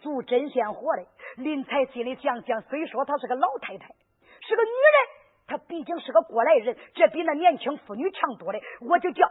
[0.02, 1.08] 做针线活嘞。
[1.36, 3.94] 林才心里想想，虽说她是个老太太，
[4.42, 8.60] 是个女人，她毕竟是个过来人，这比那年轻妇女强多了。
[8.82, 9.30] 我就叫，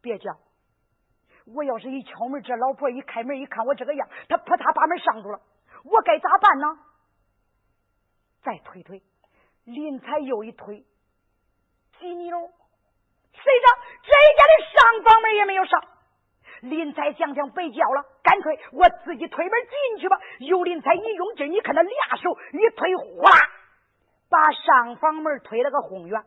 [0.00, 0.38] 别叫。
[1.54, 5.40] 我要是一敲门，这老婆一开门一看我这个样，她扑嗒把门上住了，
[5.84, 6.78] 我该咋办呢？
[8.42, 9.02] 再推推，
[9.64, 10.84] 林才又一推，
[11.98, 12.38] 几米喽？
[13.32, 13.66] 谁着
[14.02, 15.82] 这一家的上房门也没有上。
[16.62, 20.18] 林才想想别叫了，干脆我自己推门进去吧。
[20.40, 23.30] 尤林才一用劲，你看他俩手一推，呼啦，
[24.28, 26.22] 把上房门推了个轰远。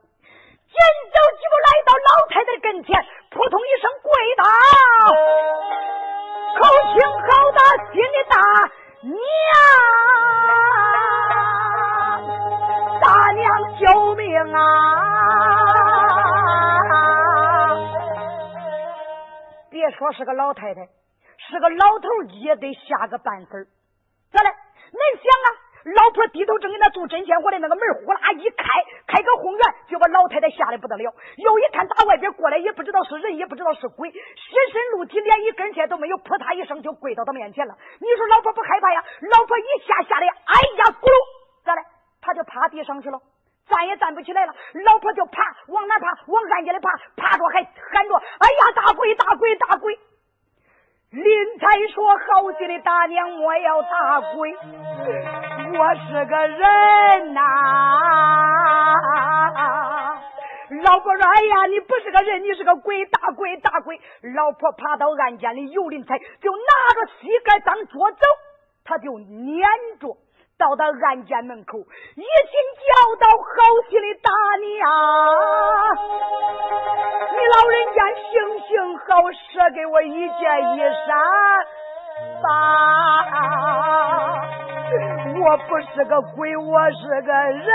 [0.74, 0.82] 紧
[1.14, 2.90] 走几步来到老太太跟前，
[3.30, 4.44] 扑通一声跪倒，
[6.58, 6.62] 口
[6.94, 7.60] 清好大，
[7.92, 8.36] 心里大
[9.04, 9.14] 娘，
[13.02, 13.46] 大娘
[13.78, 14.58] 救命啊！
[19.70, 20.82] 别说是个老太太，
[21.38, 22.10] 是个老头
[22.42, 23.68] 也得吓个半死
[24.32, 24.50] 咋嘞？
[24.50, 25.48] 恁想啊，
[25.96, 28.64] 老婆低头正给那做针线活的那个门呼啦一开，
[30.34, 31.14] 太太吓得不得了。
[31.38, 37.78] 又一看打外边过来，也不知道是人，也不知道是鬼，尸身露体，连一根线都没有，扑嗒一声就跪到他面前了。
[38.00, 39.04] 你说老婆不害怕呀？
[39.38, 41.14] 老婆一下吓得哎呀咕噜，
[41.64, 41.82] 咋嘞？
[42.20, 43.20] 他就趴地上去了。
[43.70, 44.54] 站也站不起来了，
[44.86, 46.08] 老婆就爬，往哪爬？
[46.28, 49.98] 往暗间里爬，爬着还喊着：“哎呀，大鬼，大鬼，大鬼！”
[51.24, 54.54] 林才说：“好心的大娘，我要打鬼，
[55.78, 57.42] 我是个人呐。”
[60.84, 64.02] 老婆说：“哎呀，你不是个人，你是个鬼，打鬼，打鬼！”
[64.36, 68.18] 老婆爬到暗间里，有林才就拿着膝盖当桌走，
[68.84, 69.66] 他就撵
[70.00, 70.18] 着。
[70.64, 72.26] 到到案件门口，一心
[72.80, 72.90] 叫
[73.20, 73.46] 到：“好
[73.90, 74.32] 心的大
[74.64, 74.88] 娘，
[77.32, 78.00] 你老人家
[78.32, 79.04] 行行好，
[79.52, 80.42] 舍给我一件
[80.78, 81.10] 衣裳
[82.42, 82.48] 吧！
[85.38, 87.68] 我不是个鬼，我是个人。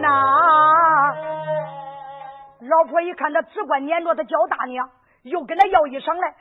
[0.00, 0.06] 那
[2.68, 4.88] 老婆一看他只管撵着他叫大娘，
[5.22, 6.36] 又跟他要衣裳来。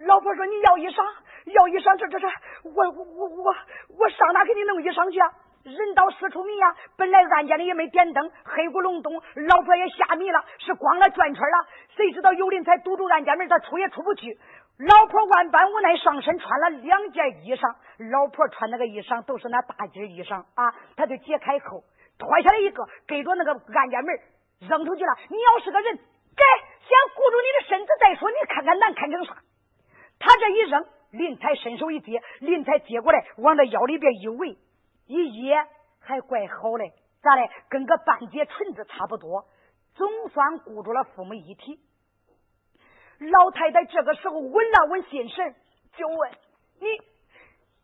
[0.00, 1.02] 老婆说：“你要衣裳。”
[1.46, 2.26] 要衣裳，这这这，
[2.64, 3.54] 我我我
[3.98, 5.26] 我上哪给你弄衣裳去啊？
[5.62, 9.14] 人到四处迷呀，本来暗间里也没点灯，黑咕隆咚，
[9.46, 11.66] 老婆也吓迷了，是光了转圈了。
[11.94, 14.36] 谁知道有林才堵住暗间门，他出也出不去。
[14.78, 17.74] 老婆万般无奈，上身穿了两件衣裳。
[18.10, 21.84] 老婆穿那个衣裳都是那大襟衣裳啊，他就解开扣，
[22.18, 24.18] 脱下来一个，给着那个暗间门
[24.66, 25.14] 扔出去了。
[25.30, 26.42] 你要是个人，该
[26.82, 29.36] 先顾住你的身子再说，你看看难看成啥？
[30.18, 30.84] 他这一扔。
[31.12, 34.58] 林才伸手一接，林才接过来，往那腰里边一围，
[35.06, 35.66] 一掖，
[36.00, 36.92] 还怪好嘞，
[37.22, 37.50] 咋嘞？
[37.68, 39.46] 跟个半截裙子差不多，
[39.94, 41.78] 总算顾住了父母一体。
[43.18, 45.54] 老太太这个时候稳了稳心神，
[45.96, 46.32] 就问
[46.80, 46.88] 你：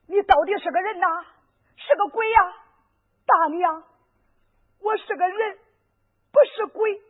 [0.08, 1.06] 你到底是个人呐，
[1.76, 2.40] 是个鬼呀？
[3.26, 3.84] 大娘，
[4.80, 5.58] 我是个人，
[6.32, 7.07] 不是鬼。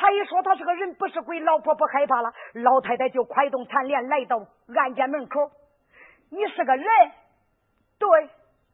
[0.00, 2.32] 他一说他是个人，不是鬼，老婆不害怕了。
[2.54, 4.38] 老太太就快动残联来到
[4.74, 5.50] 案件门口。
[6.30, 6.86] 你是个人，
[7.98, 8.08] 对，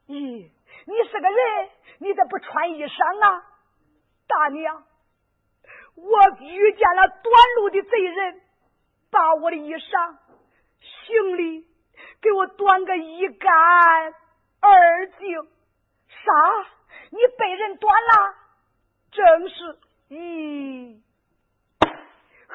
[0.07, 0.49] 咦，
[0.87, 1.68] 你是个人，
[1.99, 3.43] 你咋不穿衣裳啊？
[4.29, 4.85] 大娘，
[5.97, 7.24] 我遇见了短
[7.57, 8.41] 路的贼人，
[9.11, 10.16] 把我的衣裳、
[10.79, 11.66] 行李
[12.22, 13.53] 给我短个一干
[14.61, 15.43] 二净。
[16.09, 16.33] 啥？
[17.11, 18.35] 你被人短了？
[19.11, 19.79] 正是，
[20.11, 21.05] 咦。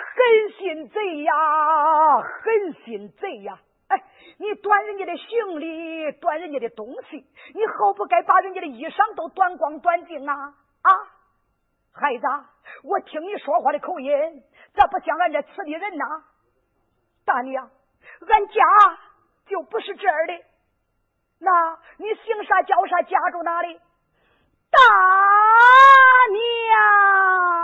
[0.02, 1.34] 狠心贼呀，
[2.22, 3.60] 狠心贼呀！
[3.88, 4.04] 哎，
[4.38, 10.34] 你端人家的行李，端人家的东西，你好不该把人家的衣裳都端光端净啊！
[10.82, 10.92] 啊，
[11.94, 12.26] 孩子，
[12.84, 14.44] 我听你说话的口音，
[14.74, 16.06] 咋不像俺这此地人呐？
[17.26, 17.70] 大娘，
[18.28, 18.64] 俺家
[19.48, 20.34] 就不是这儿的。
[21.40, 23.02] 那你姓啥叫啥？
[23.02, 23.80] 家住哪里？
[24.72, 24.80] 大
[26.32, 27.61] 娘。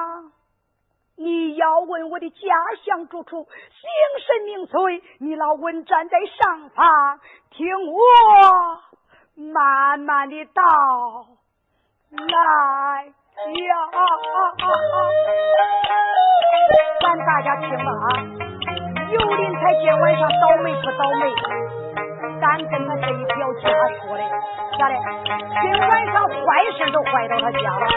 [1.20, 2.38] 你要问我的家
[2.86, 3.90] 乡住处，姓
[4.24, 5.02] 甚名谁？
[5.20, 8.00] 你老问站在上方，听我
[9.52, 10.62] 慢慢的道
[12.12, 13.12] 来呀。
[17.02, 18.06] 咱大家听了啊！
[19.10, 21.34] 有林才今晚上倒霉不倒霉？
[22.40, 23.70] 咱跟他这一表家
[24.06, 24.24] 说的，
[24.78, 24.96] 咋的？
[25.64, 26.38] 今晚上坏
[26.78, 27.88] 事都坏到他家了。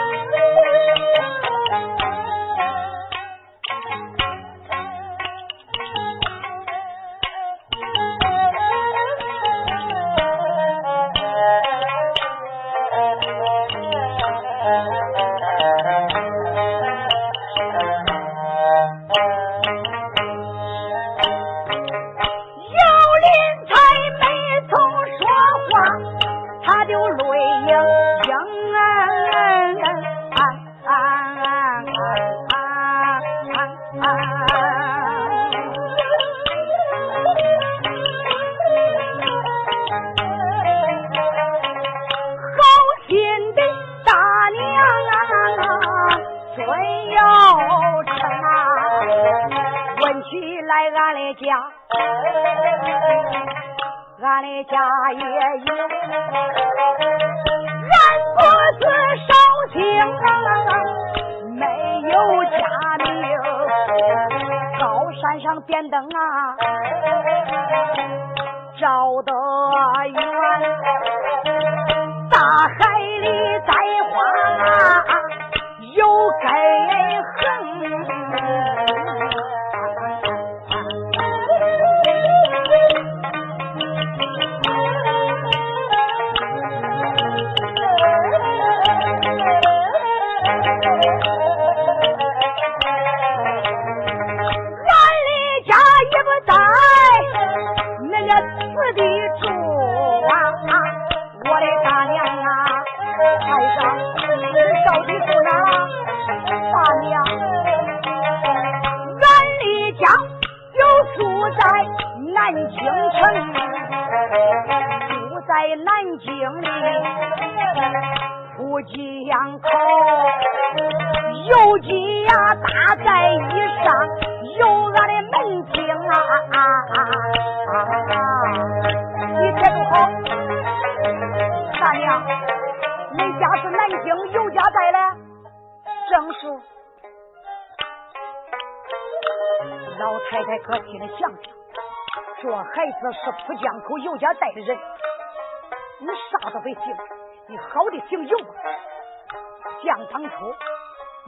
[149.83, 150.55] 想当初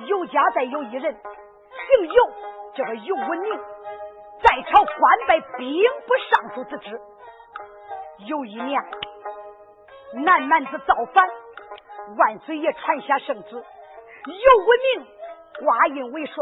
[0.08, 2.32] 尤家寨有一人姓尤，
[2.76, 3.60] 这个尤文明，
[4.42, 7.02] 在朝官拜兵部尚书之职。
[8.28, 8.82] 有一年，
[10.24, 11.30] 南蛮子造反，
[12.18, 15.08] 万岁爷传下圣旨，尤文明
[15.66, 16.36] 挂印为帅。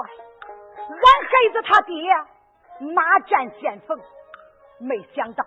[0.89, 1.95] 俺孩子他爹
[2.93, 3.99] 马占先锋。
[4.79, 5.45] 没想到，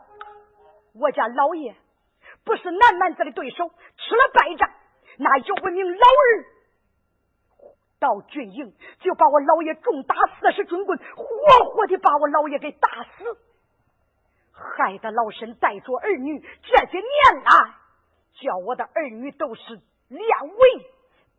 [1.01, 1.75] 我家老爷
[2.45, 4.71] 不是南蛮子的对手，吃了败仗，
[5.19, 6.45] 那尤文明老儿
[8.01, 13.25] 到军营就把我老爷重打四十军棍，活活的把我老爷给打死，
[14.53, 17.75] 害得老身带着儿女这些年来，
[18.41, 19.63] 叫我的儿女都是
[20.09, 20.59] 练武，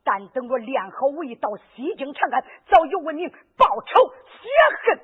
[0.04, 4.50] 但等我练好武艺，到西京长安找尤文明报仇雪
[4.84, 5.00] 恨。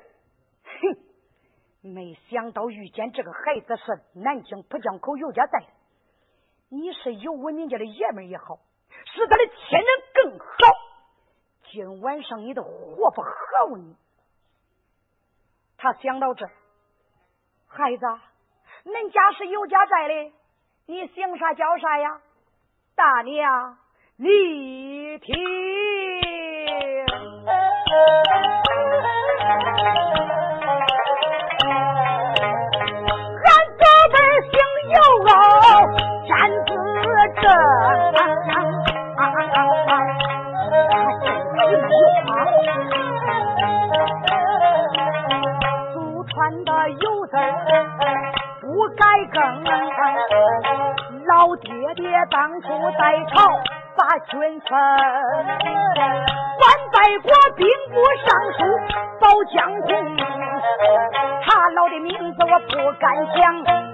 [0.64, 5.64] 哼没想到遇见这个孩子是南京浦江口尤家寨，
[6.74, 8.58] 你是有文明家的爷们也好，
[9.04, 10.46] 是他的亲人更好。
[11.70, 13.28] 今晚上你都活不好
[13.76, 13.94] 你。
[15.76, 16.46] 他想到这，
[17.68, 18.06] 孩子，
[18.86, 20.32] 恁家是有家在的，
[20.86, 22.22] 你姓啥叫啥呀？
[22.94, 23.76] 大娘，
[24.16, 25.36] 你听。
[36.64, 36.70] 子
[37.40, 37.44] 正
[45.92, 45.94] 祖
[46.24, 47.32] 传的油字
[48.60, 49.40] 不改更，
[51.26, 52.66] 老爹爹当初
[52.98, 53.00] 在
[53.34, 53.34] 朝
[53.96, 54.70] 把军分，
[57.02, 58.62] 官拜过兵部尚书
[59.18, 59.90] 保江红，
[61.42, 63.42] 他老的名字我不敢讲，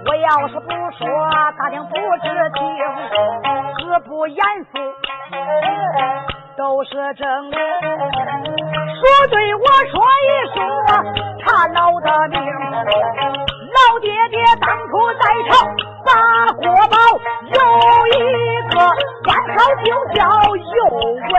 [0.05, 1.09] 我要是不说，
[1.57, 2.61] 大家不知情，
[3.87, 4.37] 何不严
[4.71, 4.77] 肃？
[6.55, 7.57] 都是真，说
[9.31, 10.61] 对我说一说，
[11.43, 15.65] 他老的名，老爹爹当初在朝
[16.05, 16.11] 把
[16.53, 16.95] 国宝，
[17.47, 17.57] 有
[18.05, 18.13] 一
[18.69, 18.77] 个
[19.25, 20.19] 官号就叫
[20.55, 21.33] 有为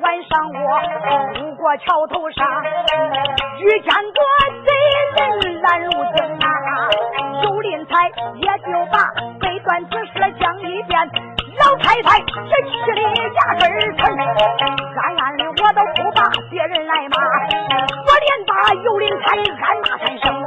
[0.00, 0.80] 晚上我
[1.40, 2.46] 路过桥头上，
[3.58, 4.20] 遇见个
[4.64, 4.70] 贼
[5.16, 6.48] 人拦路经啊，
[7.42, 10.98] 有林才也就把这段子事讲一遍。
[11.58, 13.00] 老太太这气的
[13.34, 13.62] 牙根
[13.96, 14.16] 疼，
[15.02, 17.16] 暗暗的我都不怕别人来骂，
[18.06, 20.37] 我连把尤林才暗骂三声。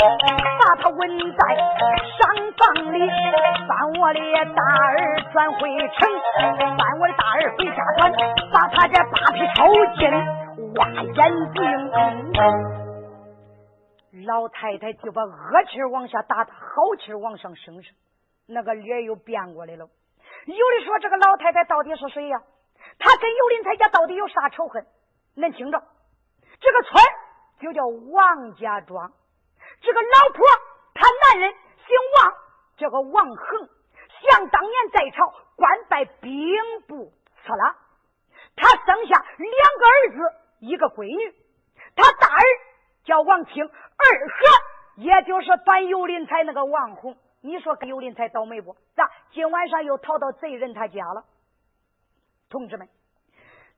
[0.00, 1.56] 把他稳在
[2.16, 2.20] 上
[2.56, 2.98] 房里，
[3.68, 4.20] 把我的
[4.54, 5.98] 大儿转回城。
[6.78, 8.12] 把我的大儿回家转，
[8.52, 9.58] 把他这八匹抽
[9.96, 10.02] 筋
[10.76, 11.14] 挖眼
[11.52, 11.60] 睛。
[14.26, 17.94] 老太太就把恶气往下打，好气往上升升，
[18.46, 19.88] 那个脸又变过来了。
[20.46, 22.40] 有的说这个老太太到底是谁呀？
[22.98, 24.86] 她跟尤林才家到底有啥仇恨？
[25.36, 25.82] 恁听着，
[26.60, 27.04] 这个村
[27.60, 29.12] 就叫王家庄，
[29.80, 30.44] 这个老婆
[30.94, 32.34] 她男人姓王，
[32.76, 33.68] 这个王恒。
[34.22, 36.30] 想当年在朝官拜兵
[36.86, 37.10] 部
[37.42, 37.74] 次郎，
[38.54, 41.34] 他生下两个儿子，一个闺女。
[41.96, 42.42] 他大儿
[43.04, 47.16] 叫王清，二和也就是反尤林才那个王红。
[47.40, 48.76] 你说跟尤林才倒霉不？
[48.94, 51.24] 咋今晚上又逃到贼人他家了？
[52.50, 52.86] 同志们，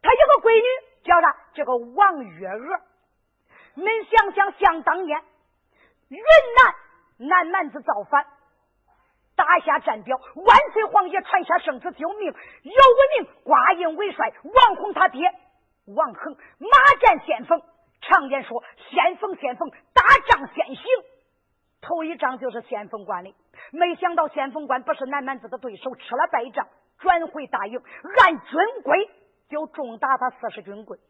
[0.02, 1.36] 他有个闺女叫啥？
[1.54, 2.80] 这个王月娥。
[3.76, 5.22] 恁想想，想当年
[6.16, 6.24] 云
[7.18, 8.26] 南南蛮子造反。
[9.34, 15.22] 打下战表，万岁皇爷传下圣旨救命，尤文明挂印为帅，王弘他爹
[15.86, 16.68] 王恒马
[17.00, 17.62] 战先锋。
[18.02, 20.84] 常言说，先锋先锋，打仗先行。
[21.80, 23.34] 头一仗就是先锋关的，
[23.72, 27.80] 没想到先锋关不是南蛮子的对手，吃了败仗，转回大营，
[28.18, 29.10] 按军规
[29.48, 31.00] 就重打他四十军棍。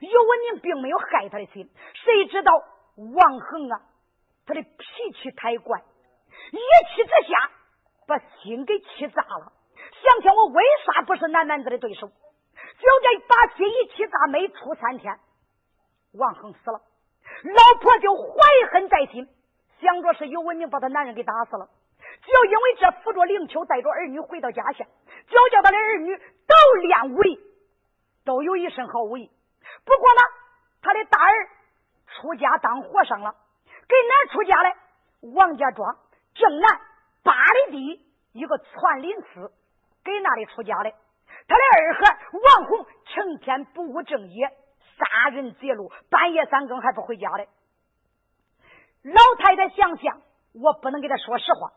[0.00, 2.52] 尤文明并没有害他的心，谁知道
[2.96, 3.82] 王恒啊，
[4.50, 6.58] 他的脾气太怪，一
[6.94, 7.50] 气之下。
[8.06, 9.52] 把心给气炸了，
[10.02, 12.08] 想想我为啥不是南蛮子的对手？
[12.08, 12.14] 就
[13.04, 15.16] 这把心一气炸，没出三天，
[16.14, 16.80] 王恒死了，
[17.44, 18.32] 老婆就怀
[18.72, 19.28] 恨在心，
[19.80, 21.68] 想着是尤文明把他男人给打死了。
[22.26, 24.84] 就因为这，扶着灵丘，带着儿女回到家乡，
[25.28, 27.38] 就叫他的儿女都练武艺，
[28.24, 29.30] 都有一身好武艺。
[29.84, 30.20] 不过呢，
[30.82, 31.48] 他的大儿
[32.08, 33.36] 出家当和尚了，
[33.90, 34.70] 给哪出家的？
[35.34, 35.96] 王家庄
[36.34, 36.80] 正南。
[37.22, 39.52] 八里地一个串林寺，
[40.02, 40.90] 给那里出家的。
[41.46, 44.48] 他的二孩王红成天不务正业，
[44.96, 47.46] 杀人劫路，半夜三更还不回家的。
[49.02, 50.22] 老太太想想，
[50.54, 51.72] 我不能给他说实话，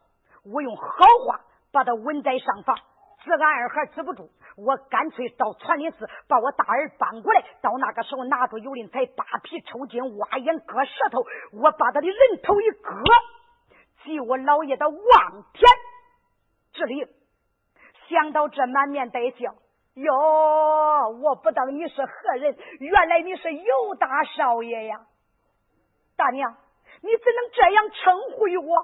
[0.46, 0.86] 我用好
[1.28, 1.42] 话
[1.74, 2.78] 把他稳在上房。
[3.24, 7.44] 治俺二孩治不住，我干脆到传林寺把我大儿搬过来。
[7.62, 13.04] 到那个时候，拿出油林彩，扒皮抽筋，挖眼割舌头，我把他的人头一割。
[14.04, 14.98] 即我老爷的望
[15.54, 15.70] 天
[16.74, 17.08] 之令，
[18.10, 19.56] 想到这满面带笑，
[19.94, 22.58] 哟，我不当你是何人？
[22.80, 25.06] 原来你是尤大少爷呀！
[26.18, 26.56] 大娘，
[27.02, 28.76] 你怎能这样称呼于我？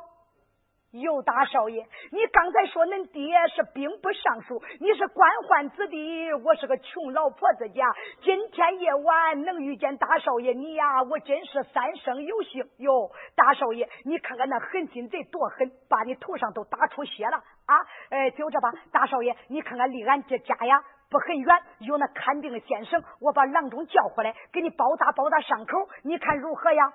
[0.92, 7.86] 尤大少爷，你刚才说恁爹是兵部尚书，你是官宦子弟，我是个穷老婆子家。
[8.24, 13.12] 今天夜晚能遇见大少爷你呀，我真是三生有幸哟！
[13.36, 17.38] 大少爷，你看看那狠心贼多狠，把你头上都打出血了
[17.68, 17.76] 啊！
[18.10, 26.94] 哎，就这吧，大少爷，你看看离俺这家呀不很远，有那看病的先生，我把郎中叫回来，给你包扎包扎伤口，你看如何呀？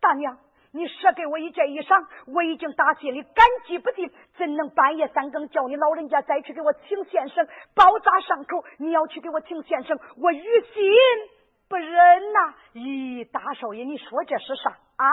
[0.00, 0.38] 大娘。
[0.74, 7.46] 你舍给我一件衣裳，我已经打心里感激不尽，怎能半夜三更叫你老人家再去给我请先生
[7.76, 8.64] 包扎伤口？
[8.78, 10.92] 你要去给我请先生，我于心
[11.68, 12.54] 不忍呐！
[12.74, 15.06] 咦，大少爷，你说这是啥啊？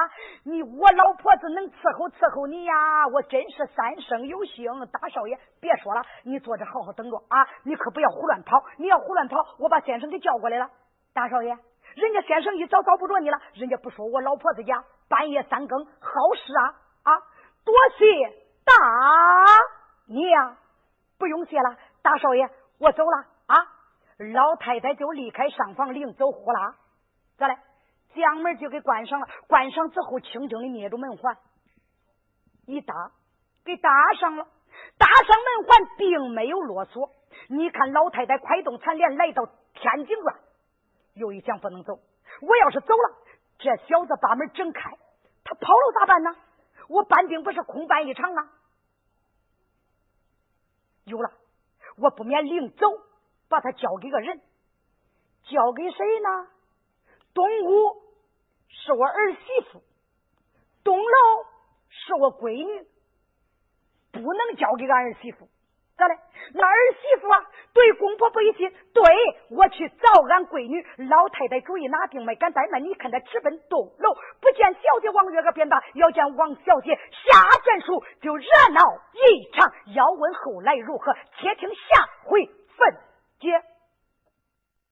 [0.45, 3.07] 你我老婆子能伺候伺候你呀？
[3.14, 4.66] 我真是三生有幸。
[4.91, 7.47] 大少爷，别说了，你坐着好好等着啊！
[7.64, 10.72] 你可不要胡乱跑，你要胡乱跑，我把先生给叫过来了。
[11.14, 11.55] 大少爷。
[11.95, 16.64] 人家先生一早找不着你了，人家不说我老婆子家半夜三更好事啊
[17.03, 17.20] 啊！
[17.66, 18.05] 多谢
[18.64, 18.74] 大
[20.07, 20.55] 娘。
[21.18, 22.49] 不用谢了，大少爷，
[22.80, 23.57] 我走了啊！
[24.34, 26.76] 老太太就离开上房，领走呼啦，
[27.38, 27.57] 咋嘞？
[28.16, 29.28] 将门就给关上了。
[29.47, 31.38] 关上之后，轻轻的捏住门环，
[32.66, 33.12] 一搭，
[33.66, 34.47] 给搭上了。
[34.97, 37.09] 搭上门环，并没有啰嗦。
[37.49, 40.39] 你看，老太太快动残联，来到天井了。
[41.16, 41.99] 又一想，不能走。
[42.41, 43.18] 我要是走了，
[43.59, 44.97] 这小子把门整开，
[45.55, 46.35] 跑了咋办呢？
[46.87, 48.51] 我搬兵不是空办一场啊！
[51.05, 51.31] 有了，
[51.97, 52.87] 我不免领走，
[53.47, 54.41] 把他交给个人，
[55.43, 56.47] 交给谁呢？
[57.33, 58.01] 东屋
[58.67, 59.39] 是我儿媳
[59.71, 59.81] 妇，
[60.83, 61.45] 东楼
[61.89, 62.87] 是我闺女，
[64.11, 65.47] 不能交给俺儿媳妇。
[66.01, 66.15] 咋的？
[66.53, 67.37] 那儿媳妇啊，
[67.73, 68.67] 对公婆不一心。
[68.91, 69.03] 对
[69.51, 72.83] 我去找俺闺女，老太太主意拿定没敢怠慢。
[72.83, 78.81] 你看她直奔东楼，不见小姐王月娥便打，要见王小姐下战书，就热闹
[79.13, 79.71] 一场。
[79.93, 82.97] 要问后来如何，且听下回分
[83.39, 83.70] 解。